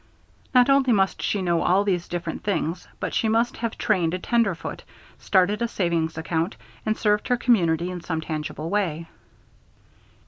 Not 0.55 0.67
only 0.67 0.91
must 0.91 1.21
she 1.21 1.43
know 1.43 1.61
all 1.61 1.83
these 1.83 2.07
different 2.07 2.43
things, 2.43 2.87
but 2.99 3.13
she 3.13 3.27
must 3.29 3.57
have 3.57 3.77
trained 3.77 4.15
a 4.15 4.17
tenderfoot, 4.17 4.83
started 5.19 5.61
a 5.61 5.67
savings 5.67 6.17
account, 6.17 6.57
and 6.87 6.97
served 6.97 7.27
her 7.27 7.37
community 7.37 7.91
in 7.91 8.01
some 8.01 8.19
tangible 8.21 8.71
way. 8.71 9.07